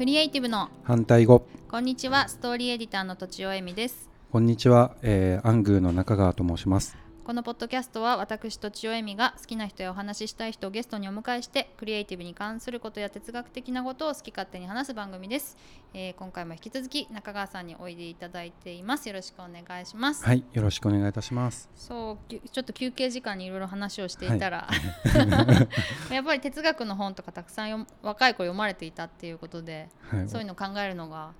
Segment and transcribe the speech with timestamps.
[0.00, 0.70] クリエイティブの。
[0.82, 1.46] 反対語。
[1.70, 2.26] こんにちは。
[2.26, 4.08] ストーリーエディターのとちおえみです。
[4.32, 15.56] こんにちは、えー、アングーの中川と申しますこのポッドキャストは私とちおえみが好きな人やお話ししたい人をゲストにお迎えしてクリエイティブに関することや哲学的なことを好き勝手に話す番組です、
[15.92, 19.08] えー今回も引き続き中川さんにおいでいただいています。
[19.08, 21.68] よろしくお願いします、はいよろしくお願いいたします。
[21.74, 24.68] そうちょっと休憩時間にいろいろ話をしていたら、
[26.10, 30.28] やっぱり哲学の本とかたくさん読若い子読まれていたっていうことではい。
[30.28, 31.32] そういうのを考えるのが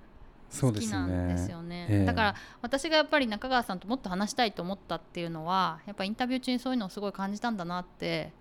[0.59, 1.87] 好きなんですねよね。
[1.89, 2.05] ええ。
[2.05, 8.33] だから私がやっぱり中川さんともっと話したいと思ったっていうのはやっぱインタビュー中にそういうのをすごい感じたんだなって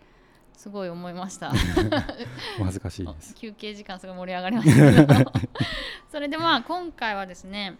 [0.52, 1.52] すごい思いました。
[2.60, 3.34] お恥ずかしいです。
[3.38, 5.32] 休憩時間すごい盛り上がりましたけど。
[6.10, 7.78] それでまあ今回はですね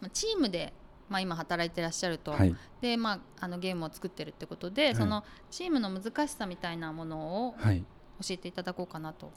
[0.00, 0.72] まあチームで
[1.08, 2.56] まあ今働いてらっしゃると、はい。
[2.80, 4.94] でまああのゲームを作ってるってことで、い。
[4.94, 7.84] そのチームの難しさみたいなものをはい。
[8.22, 9.32] 教えていただこうかなと。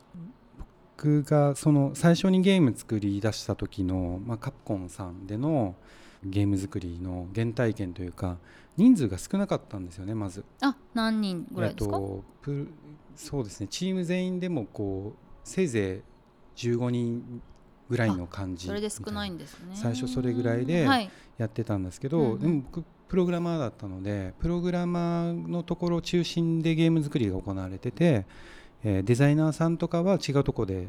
[0.95, 5.75] 僕がその最初にゲーム作り出した時の、まあ、カプコンさんでの
[6.23, 8.38] ゲーム作りの原体験というか
[8.77, 10.45] 人数が少なかったんですよねまず。
[10.61, 12.00] あ何人ぐらいですか、
[13.16, 16.02] そうですねチーム全員でもこうせいぜ
[16.55, 17.41] い15人
[17.89, 19.75] ぐらいの感じそれで少ないみんですね。
[19.75, 20.88] 最初それぐらいで
[21.38, 28.25] やってたんですけど、うんうんでも僕プログラマーだったのでプログラマーのところ中心でゲーム作りが行われてて、
[28.84, 30.88] えーデザイナーさんとかは違うところで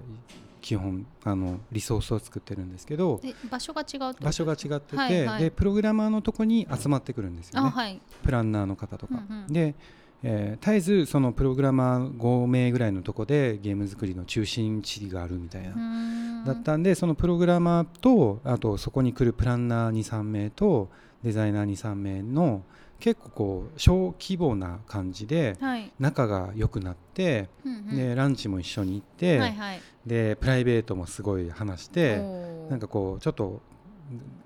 [0.65, 5.43] 基本あのリソースを作ってるんですけどで場所が違う場所が違ってて、はいはい。
[5.43, 8.01] でプログラマーのとこに集まってくるんですよね、あはい。
[8.23, 9.23] プランナーの方とか。
[9.29, 9.75] うんうんで、
[10.23, 20.89] えー絶えずそのプログラマー5名ぐらいのとこでゲーム作りの中心地理があるみたいな、だったんでそのプログラマーとあとそこに来るプランナー23名と
[21.23, 22.63] デザイナー23名の
[23.01, 25.93] 結構こう小規模な感じではい。
[25.99, 27.49] 仲が良くなって、
[27.93, 29.41] でランチも一緒に行って。
[30.07, 32.17] でプライベートもすごい話して
[32.69, 33.63] なんかこうちょっと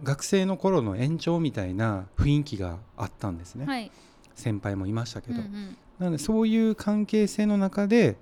[0.04, 3.90] 学生の頃の延長みたいな雰囲気があったんですね、はい。
[4.36, 5.42] 先輩もいましたけど、
[5.98, 8.16] なのでそういう関係性の中で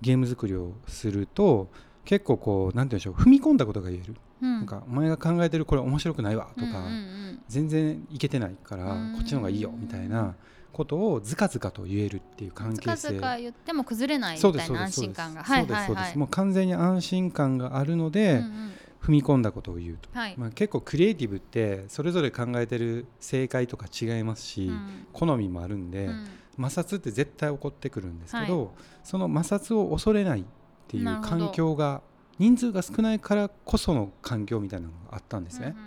[0.00, 1.68] ゲーム作りをすると
[2.06, 4.52] 結構こうなんて言うんでしょう踏み込んだことが言える、うん。
[4.58, 6.84] なんかお前が考えてるこれ面白くないわとか、うんうんう
[7.32, 7.42] ん。
[7.48, 10.34] 全然いけてないからうんこっちの方がいいよみたいな
[10.72, 13.08] ことをずかずかと言えるっていう関ず係性。
[13.08, 15.44] かずか言っても崩れないみたいな安ですそうです心感が。
[15.44, 16.18] そうですそうです。
[16.18, 18.72] もう完全に安心感があるので、うんうん。
[19.00, 20.34] 踏み込んだことを言うと、はい。
[20.36, 25.06] まあ、結構クリエイティブってそれぞれ考えてる正解とか違いますし、うん。
[25.12, 26.26] 好みもあるんで、うん。
[26.60, 28.70] 摩擦って絶対起こってくるんですけど、は
[29.04, 30.44] その摩擦を恐れないっ
[30.88, 32.02] ていう環境が
[32.38, 35.74] 人数が少ないからこその環境みたいなのがあったんですね。
[35.76, 35.86] うんう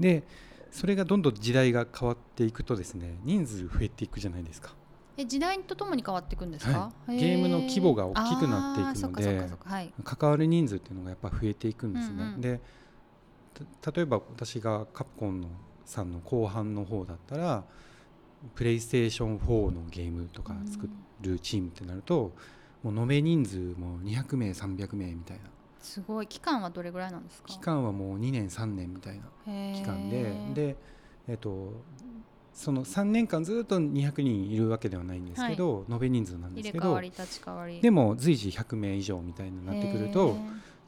[0.00, 0.24] で
[0.70, 4.74] それがどんどん時代が変わっていくとですね人数増えていくじゃないですか。
[5.16, 7.16] え時代とともに変わっていくんですか、はい。
[7.16, 9.92] へゲームの規模が大きくなっていくのではい。
[10.04, 12.14] 関わる人数っていうのがやっぱ増えていくんですね。
[12.22, 12.40] うんうん。
[12.40, 12.60] で
[13.80, 15.48] た例えば私がカプコンの
[15.84, 17.64] さんの後半の方だったら
[18.54, 20.88] プレイステーション4のゲームとか作
[21.22, 22.32] るチームってなると、
[22.84, 25.44] もう延べ人数も200名300名みたいな
[25.80, 26.26] すごい。
[26.26, 27.48] 期間はどれぐらいなんですか？
[27.48, 29.22] 期間はもう2年3年みたいな
[29.74, 30.76] 期期間でで、
[31.28, 31.72] えっと
[32.52, 37.00] その3年間ずっと200人いるわけではないんですけど、延べ人数なんですけど
[37.80, 40.36] でも随時100名以上みたいになってくると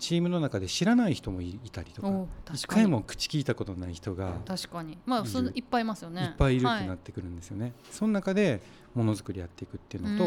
[0.00, 4.98] チームの中で知らない人もいいたりとかお一回も口聞いたことない人が確かに。
[5.06, 6.22] まあそのいっぱいいますよね。
[6.22, 7.72] いっぱいいるってなはってくるんですよね。
[7.92, 8.60] その中で
[8.94, 10.18] ものづくりやっていくっていうの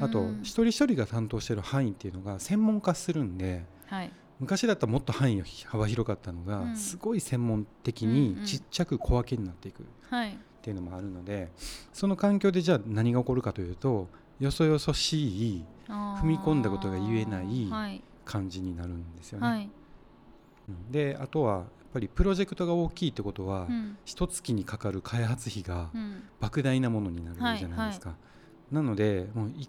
[0.00, 4.12] とあと一人一人が担当してる範囲っていうのが専門化するんではい。
[4.38, 6.76] 昔だったらもっと範囲が幅広かったのが、うん。
[6.76, 8.44] すごい専門的うんにうん。
[8.44, 10.38] ちっちゃく小分けになっていくっはい。
[10.62, 11.50] ていうのもあるので
[11.92, 14.08] その環境でじゃあ何が起こるかというと
[14.38, 18.02] よそよそしい踏踏み込んだことが言えないはい。
[18.26, 19.46] 感じになるんですよね。
[19.48, 19.70] はい。
[20.68, 20.92] うん。
[20.92, 21.64] であとはやっ
[21.94, 23.96] ぱりプロジェクトが大きいってことは、うん。
[24.04, 26.22] 一月にかかる開発費がうん。
[26.40, 28.14] 莫大なものになるじゃないですか。
[28.70, 29.66] なのでもうい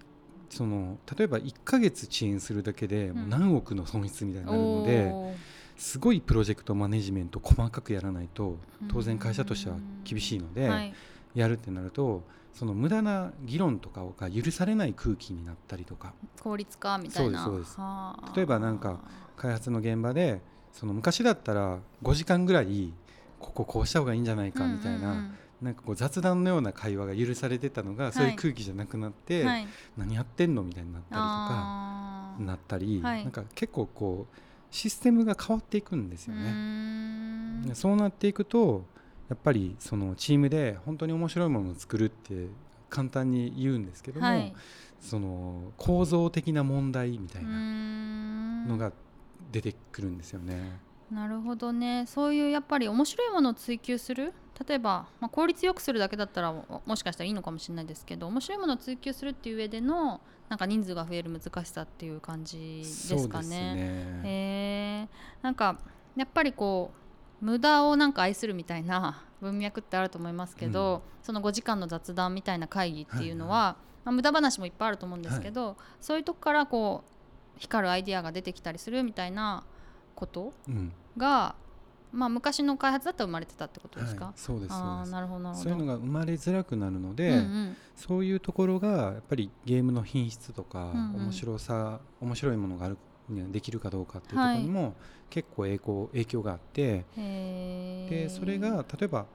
[0.51, 5.35] その例えば1ヶ月遅延するだけでもう何億の損失みたいになるので、おー。
[5.77, 8.57] すごいプロジェクトマネジメント細かくやらないと
[8.87, 10.93] 当然会社としては厳しいので、はい。
[11.33, 16.13] やるってなるとその無駄な議論とかが許されない空気になったりとか。
[16.41, 17.43] 効率化みたいな。
[17.45, 17.79] そうですそうです。
[17.79, 18.33] はあ。
[18.35, 18.99] 例えばなんか
[19.37, 20.41] 開発の現場で
[20.73, 22.93] その昔だったら5時間ぐらい
[23.39, 29.67] こここうした方がいいんじゃないかみたいな、うんうんなんかこう雑談のような会話が許されてたのが、そういう空気じゃなくなって、うんはい。
[29.95, 33.23] 何やってんのみたいになったりとかなったり、はい。
[33.23, 34.35] なんか結構こう
[34.71, 37.73] システムが変わっていくんですよね。
[37.75, 38.85] そうなっていくと
[39.29, 42.47] やっぱりそのチームで本当に面白いものを作るって
[42.89, 44.53] 簡単に言うんですけども、はい。
[44.99, 48.91] その構造的な問題みたいうなのが
[49.51, 50.79] 出てくるんですよね。
[51.11, 52.05] なるほどね。
[52.07, 54.33] そういうやっぱり面白いものを追求する？
[54.67, 63.19] 例えば、まあ、効率よくするだけだったらももしかしたらいいのかもしれないですけど面白いものを追求するっていう上でのなんか人数が増える難しさっていう感じですかね。
[63.19, 64.21] そうですね。
[64.23, 65.43] へー。
[65.43, 65.79] なんか
[66.15, 66.91] やっぱりこ
[67.41, 73.75] う無駄をなんか愛するみたいな 文脈ってあると思いますけど、その5時間の雑談みたいな会議っていうのは、
[74.05, 77.03] まあ、無駄話もいっぱいあると思うんですけど、そういうとこからこ
[77.57, 79.63] う光るアイディアが出てきたりするみたいな
[80.13, 80.53] こと？
[80.67, 81.55] うんが、
[82.11, 87.77] まあ、昔の開発だったら生まれてたってことですか、はい、そうですそうあなるほどそういうのが生まれづらくなるので、うんうん。
[87.95, 91.21] そういうところがやっぱりゲームの品質とか、うんうん。
[91.23, 92.97] 面白さ面白いものがある
[93.29, 94.95] できるかどうかっていうところにも
[95.29, 99.25] 結構影響影響があってでそれが例えば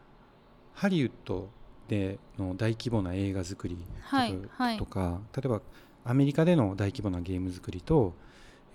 [0.75, 1.49] ハリウッド
[1.89, 5.63] での大規模な映画作りはいとか,、はいとか例えば
[6.05, 8.15] アメリカでの大規模なゲーム作りと、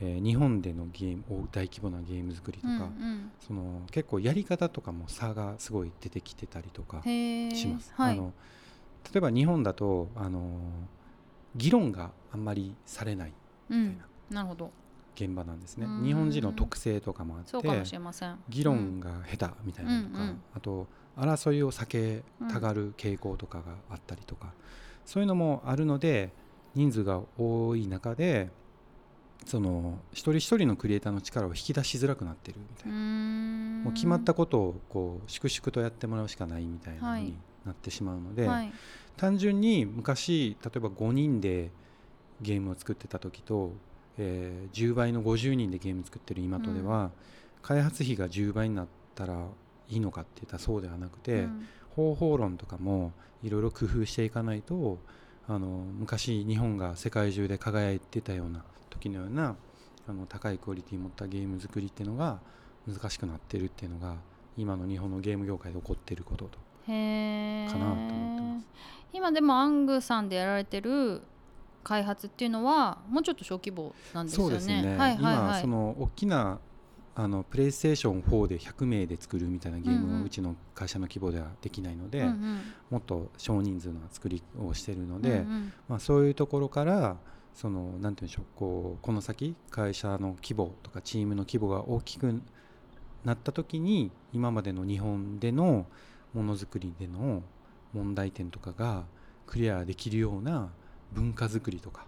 [0.01, 3.31] えー日本でのゲーム大規模なゲーム作りとか、うんうん。
[3.39, 7.93] その結構やり方とかも差がすごい出てきてたりとかします。
[7.95, 8.13] はい。
[8.13, 8.33] あの
[9.13, 10.59] 例えば日本だとあの
[11.55, 13.33] 議論があんまりされない
[13.69, 13.97] うん、
[14.29, 14.71] なるほど。
[15.15, 15.85] 現場なんですね。
[16.03, 17.83] 日本人の特性とかもあって
[18.49, 20.41] 議論が下手みたいなのとか、うんうん。
[20.55, 20.87] あと
[21.17, 24.53] 争いを避けたがる傾向とかがあったりとか、
[25.05, 26.31] そういうのもあるので
[26.73, 28.49] 人数が多い中で
[29.45, 37.35] その一人一人のクリエイターの力を引き出しづらくなってるみたいな、ももう決まったことをこう粛々とやってもらうしかないみたいなに
[37.65, 38.71] なってしまうので、はい。
[39.17, 41.71] 単純に昔例えば5人で
[42.41, 43.73] ゲームを作ってた時と、
[44.17, 47.11] えー10倍の50人でゲーム作ってる今とでは、
[47.61, 49.47] 開発費が10倍になったら
[49.89, 51.67] いいのかって言ったらそうではなくて、うん。
[51.95, 53.11] 方法論とかも
[53.43, 54.99] いろいろ工夫していかないと
[55.47, 59.55] あの昔日本が世界中で輝いてたような時のような
[60.07, 62.39] あの高いクオリティを持ったゲーム作りっていうのが
[62.87, 64.15] 難しくなってるっていうのが
[64.57, 66.59] 今の日本のゲーム業界で起こっていることと。
[66.87, 67.71] へー。
[67.71, 68.67] かなと思ってます。
[69.13, 71.21] 今でもアングさんでやられてる
[71.83, 74.49] 開発っていうのはもうちょっと小規模なんですよね。
[74.49, 75.35] そうですね、はいはいはい。
[75.35, 76.59] 今その大きな
[77.13, 82.59] あのプレイステーション4で100名で作るみたいなゲームをうちの会社の規模ではできないので、うんうん。
[82.89, 85.73] もっと少人数の作りをしているので、うんうん。
[85.89, 87.17] まあ、そういうところから
[87.53, 92.41] そのなんて言うんでしょうこうこの先会社の規模とかチームの規模が大きく
[93.23, 95.85] なった時に今までの日本での
[96.33, 97.43] ものづくりでの
[97.93, 99.03] 問題点とかが
[99.45, 100.69] クリアできるような
[101.11, 102.05] 文化づくりとか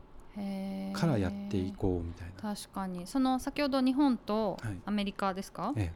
[0.93, 2.55] からやっていこうみたいな。
[2.55, 3.05] 確かに。
[3.05, 4.77] その先ほど日本とはい。
[4.85, 5.91] アメリカですか、え。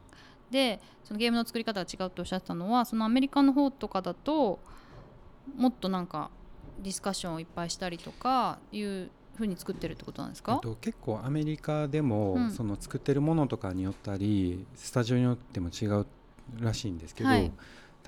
[0.50, 4.58] でそのゲームの作り方が違うとおっしゃってたのはそのアメリカの方とかだと
[5.56, 6.30] もっとなんか
[6.80, 12.50] ディスカッションをいっぱいしたりとかいうふうに作ってるってことなんですか、えっと、結構アメリカでも、うん。
[12.50, 16.06] その作ってるものとかによったりスタジオによっても違う
[16.60, 17.52] らしいんですけど、はい。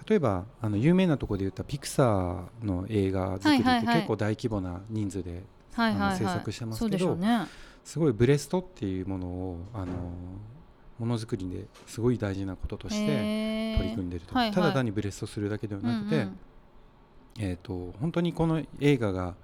[0.08, 5.42] 例えばあの有名なところで言ったピクサーの映画作りって結構大規模な人数で
[5.74, 7.46] はいはい制作してますけどね。
[7.84, 9.86] すごいブレストっていうものをあの
[10.98, 14.54] ものづくりですごい大事なこととして取り組んでると、はいはい。
[14.54, 16.38] ただ単にブレストするだけではなくて、うんうん。
[17.38, 19.34] えー、と本当にこの映画が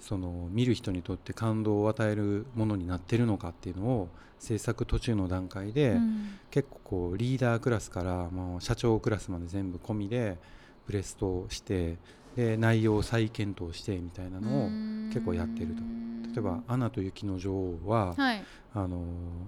[0.00, 6.38] その見る人にとって感動を与えるものになってるのかっていうのを制作途中の段階で、うん。
[6.50, 10.38] 結構こうリーダークラスからもう社長クラスまで全部込みで
[10.86, 11.98] ブレストをして
[12.36, 14.68] で内容を再検討してみたいなのを
[15.12, 15.82] 結構やってると。
[16.30, 18.44] 例えば「アナと雪の女王は」はい。
[18.74, 19.02] あの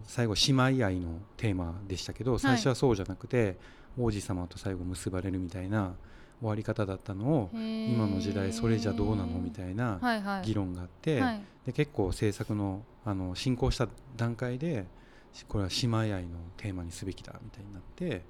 [0.04, 3.58] 最後姉妹愛のテーマでしたけど最初はそうじゃなくて、
[3.98, 5.94] 王子様と最後結ばれるみたいな
[6.40, 10.46] 終わり方だったのを今の時代それじゃどうなのみたいなはいはい。
[10.46, 11.42] 議論があって、はい。
[11.66, 14.86] で結構制作のあの進行した段階で
[15.32, 18.22] しこれは姉妹愛のテーマにすべきだみたいになって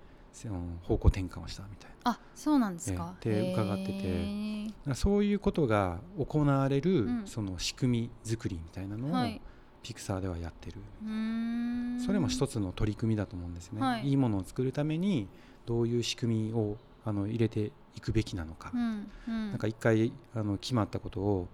[0.86, 3.14] 方向転換をしたみたいあそうなんですか。
[3.24, 3.52] ええ。
[3.52, 3.86] って伺って
[4.86, 4.94] て。
[4.94, 7.22] そういうことが行われる、うん。
[7.26, 9.40] その仕組み作りみたいなのを、はい。
[9.82, 10.76] ピクサーではやってる。
[12.04, 14.08] それも一つの取り組みだと思うんですね、はい。
[14.08, 15.28] い、いものを作るために
[15.66, 19.50] どういう仕組みをあの入れていくべきなのか、うんうん。
[19.50, 21.48] なんか一回あの決まったことを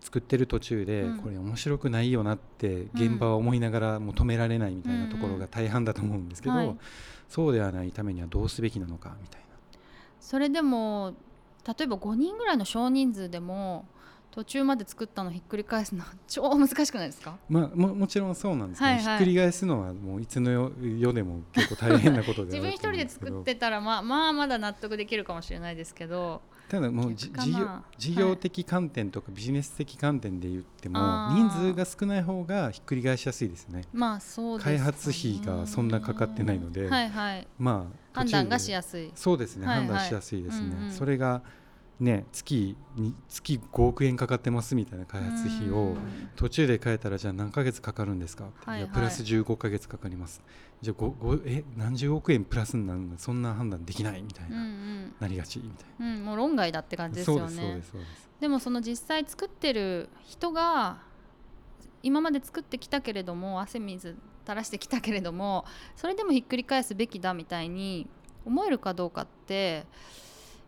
[0.00, 1.18] 作ってる途中で、うん。
[1.18, 6.76] これ面白くないよなって現場は思いながらもう止められないみたいなところが大半だと思うんですけど、はい。
[7.28, 9.46] そうではないためにはどうすべきなのかみたいな。
[10.20, 11.14] それでも
[11.66, 13.86] 例えば5人ぐらいの少人数でも
[14.30, 17.36] 途中まで作ったのひっくり返すの 超難しくないですか？
[17.48, 19.04] まあももちろんそうなんですけど、はいはい。
[19.18, 26.42] ひっくり返すのはもういつの世世でも結構大変なことで自分一人で作ってたらまあまあまだ納得できるかもしれないですけど。
[26.68, 31.34] ただもう事業な事業的観点とかビジネス的観点で言ってもあー。
[31.34, 33.82] 人数が少ない方がひっくり返しやすいですね。
[33.92, 34.78] まあそうですかね。
[34.78, 37.48] 開発費がそんなかかってないのではいはい。
[37.58, 39.10] まあ判断がしすやすい。
[39.16, 39.86] そうですね、はいはい。
[39.88, 40.92] 判断しやすいですね、うんうん。
[40.92, 41.42] それが
[42.00, 45.96] ね月に月5億円かかってますみたいな開発費をうん。
[46.34, 48.46] 途中で変えたらじゃあ何ヶ月かかるんですか？
[48.46, 48.88] って、はいはい。
[48.88, 50.42] じゃあプラス15ヶ月かかります。
[50.80, 53.18] じゃあごごえ何十億円プラスになるの？
[53.18, 55.14] そんな判断できないみたいうんうな、ん。
[55.20, 57.90] なりがちみたいうん、もう論外だって感じなですよそうですそうねです。
[57.92, 58.30] そうです。
[58.40, 61.02] でもその実際作ってる人が
[62.02, 64.16] 今まで作ってきたけれども汗水
[64.46, 68.08] 垂らしてきたけれどもそれでもひっくり返すべきだみたいに
[68.46, 69.84] 思えるかどうかって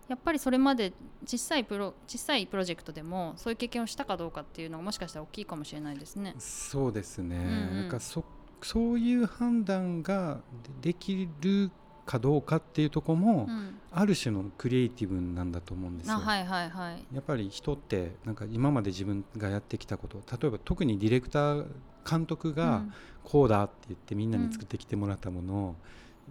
[0.08, 0.92] やっぱりそれまで
[1.24, 6.34] 小さいプロ小さいプロジェクトでもそういう経験をしたかどうかっていうのがもしかしたら大きいかもしれないですね。
[6.38, 8.24] そうですね、うんうんなんかそ
[8.64, 10.40] そういう判断が
[10.80, 11.70] でできる
[12.04, 16.14] かどうかっていうところも、うん、ある種のクリエイティブなんだと思うんですよ。
[16.14, 17.04] あはいはいはい。
[17.12, 21.66] やっぱり人ってなんか今まで自分がやってきたこと例えば特にディレクター
[22.08, 22.84] 監督が
[23.24, 25.76] こうだって言ってみんなに作ってきてもらったものを、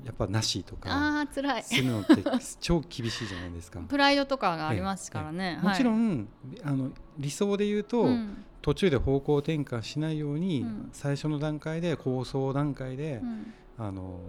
[0.05, 1.63] やっぱなしとうん、かああ辛い。
[1.63, 2.23] するのって
[2.59, 3.79] 超厳しいじゃないですか。
[3.87, 5.59] プライドとかがありますからね。
[5.61, 6.27] もちろはいん、
[6.63, 8.43] あの理想で言うと、うん。
[8.61, 10.89] 途中で方向転換しないように、うん。
[10.91, 13.53] 最初の段階で構想段階で、うん。
[13.77, 14.19] あの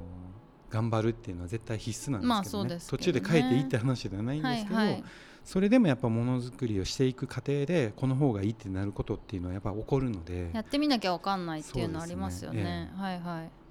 [0.70, 3.20] 頑張るっていうのは絶対必須なんまあですけどね,、そうですけどね。
[3.20, 5.04] 途中で変えていいって話ではないんですけど、はいはい。
[5.44, 10.50] それでもやっぱものづくりをしていく過程でこの方がいいってなることっていうのはやっぱ起こるので。
[10.52, 12.58] やってみなきゃわかんないっていうのありますよね。
[12.58, 12.92] そうですね。
[12.96, 13.61] はいはい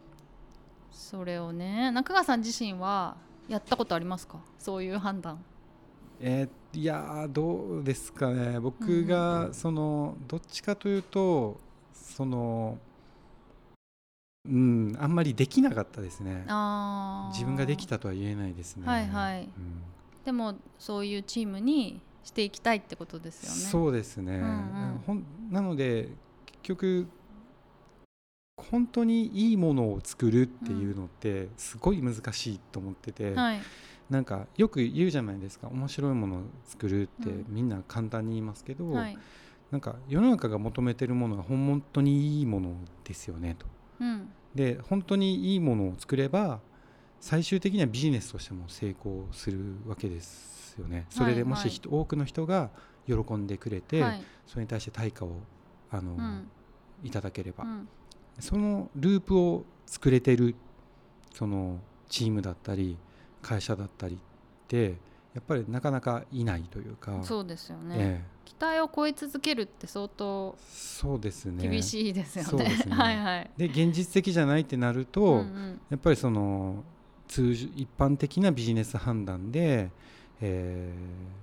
[0.92, 3.16] それをね中川さん自身は
[3.48, 4.40] やったことありますか？
[4.60, 5.44] そういう判断。
[6.20, 8.58] えーいやーどうですかね。
[8.58, 11.60] 僕がそのどっちかというと
[11.94, 12.78] その
[14.46, 16.46] うんあんまりできなかったですね。
[17.34, 18.88] 自分ができたとは言えないですね。
[18.88, 19.42] はいはい。
[19.42, 19.50] うん。
[20.24, 23.70] でもそういうチームにしていきたいってことですよね。
[23.70, 25.04] そうですね、んうん。
[25.06, 26.08] ほんなので
[26.46, 27.08] 結局
[28.70, 33.62] 本当にいいものを作るっていうのってすごい難しいと思ってて、はい。
[34.10, 37.46] なんかよく言うじゃないですか面白いものを作るってうん。
[37.48, 39.18] みんな簡単に言いますけど、はい。
[39.72, 43.66] なんか世の中が求めてるものは本当にいいものですよねと。
[44.00, 44.30] うん。
[44.54, 46.60] で本当にいいものを作れば
[47.22, 51.06] 最終的にはビジネスとしても成功するわけですよね。
[51.10, 52.70] それでもし人、多くの人が
[53.08, 54.24] 喜んでくれて、はい。
[54.48, 55.40] それに対して対価を
[55.90, 56.48] あの、うん。
[57.04, 57.88] いただければ、うん
[58.42, 60.56] そのループを作れてる
[61.34, 61.80] その
[62.10, 62.98] チームだったり
[63.42, 64.18] 会社だったりっ
[64.68, 64.96] て
[65.34, 67.20] やっぱりなかなかいないというか。
[67.24, 68.26] そうですよね、ええ。
[68.44, 71.68] 期待を超え続けるって相当そうですね。
[71.68, 72.66] 厳しいですよね。
[72.92, 73.52] はいはい。
[73.58, 75.82] で現実的じゃないってなると、うんうん。
[75.90, 76.84] やっぱりその
[77.28, 79.90] 通常一般的なビジネス判断で、
[80.42, 80.94] え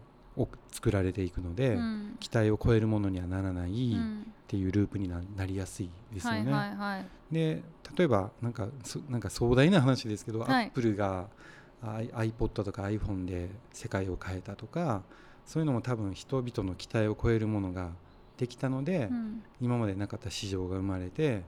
[0.05, 0.08] ー
[0.39, 2.17] を作られていくので、うん。
[2.21, 4.33] 期待を超えるものにはならないっうん。
[4.47, 6.51] ていうループにななりやすいですよね。
[6.51, 7.07] はいはいはい。
[7.31, 7.63] で
[7.97, 10.67] 例えばなんかそなんか壮大な話ですけど、はい。
[10.67, 11.29] アップルが
[11.83, 15.03] iPod とか iPhone で世界を変えたとか
[15.45, 17.91] そういうのも多分人々の期待を超えるものが
[18.37, 19.43] できたので、うん。
[19.61, 21.43] 今までなかった市場が生まれて、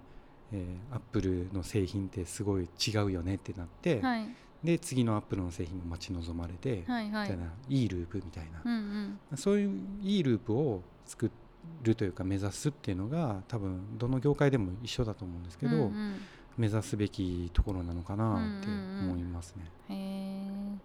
[0.53, 4.29] えー、アップルの製品ってすごい違うよねってなって、はい
[4.62, 7.31] で次のアップルの製品も待ち望まれて、はいはい。
[7.31, 9.37] みたいないいループみたいな、うんうん。
[9.37, 9.71] そういう
[10.02, 11.31] いいループを作
[11.83, 16.14] るというか目指すっていうのが多分どの業界でも一緒だと思うんですけど、うんうん。
[16.59, 19.64] 目指すべきところなのかなって思いますね。
[19.88, 20.79] へえ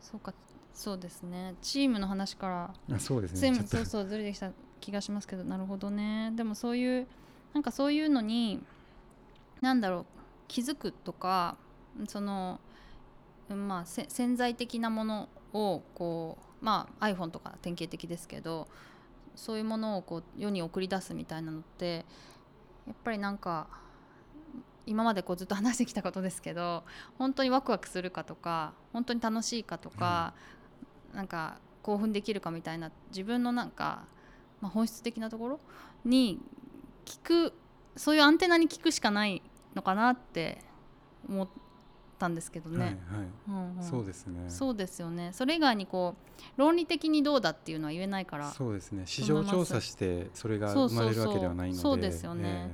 [0.00, 0.34] そうか。
[0.74, 1.54] そうですね。
[1.62, 3.62] チームの話からあそうです全ね。
[3.66, 4.50] そうそうずれてきた
[4.80, 5.44] 気がしますけど。
[5.44, 6.32] なるほどね。
[6.34, 7.06] でもそういう
[7.52, 8.60] なんかそういうのに
[9.60, 10.06] なんだろう。
[10.48, 11.56] 気づくとか
[12.08, 12.71] そのうん
[13.48, 18.68] まあせ潜在的なものをこうまあ iPhone とか典型的ですけど
[19.34, 22.04] そういうものをこう世に送り出すみたいなのって
[22.86, 23.68] やっぱりなんか
[24.86, 26.82] 今までこうずっと話してきたことですけど
[27.18, 30.34] 本当にワクワクするかとか本当に楽しいかとか、
[31.14, 34.04] なんか興奮できるかみたいな自分のなんか、
[34.60, 35.60] まあ、本質的なところ
[36.04, 36.40] に
[37.04, 37.52] 聞く
[37.96, 39.42] そういうアンテナに聞くしかない
[39.74, 40.58] のかなって
[41.28, 41.48] 思
[42.22, 42.98] ったんですけどね。
[43.80, 44.48] そうですね。
[44.48, 45.30] そうですよね。
[45.32, 49.02] それ以外にこう論理的にどうだっていうのは言えないからっそうですね。
[49.06, 52.70] 市場調査してそれが生まれるわけではないので、そうですよね。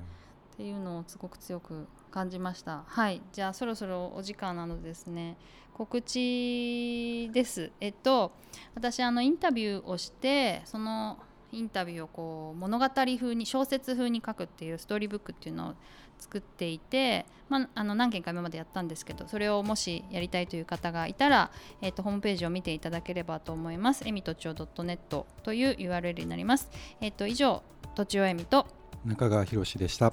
[0.55, 2.85] えていうのをすごく強く感じました。
[2.87, 3.23] はい。
[3.33, 5.37] じゃあそろそろお時間なのでですね。
[5.73, 7.71] 告知です。
[7.81, 8.33] えっと
[8.75, 11.19] 私あのインタビューをしてその
[11.53, 15.75] インタビューをこう物語風に小説風に書くっていうストーリーブックっていうのを
[16.19, 21.51] 作っていて、まあ、あの何件か今までやったんですけどそれをもしやりたいという方がいたら、
[21.81, 27.63] えー、とホームページを見ていただければと思いますえみとちお .net という URL になります、えー、と以上
[27.95, 28.67] とちおえみと
[29.05, 30.13] 中川博でした。